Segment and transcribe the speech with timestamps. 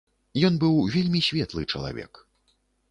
[0.49, 2.13] Ён быў вельмі светлы чалавек.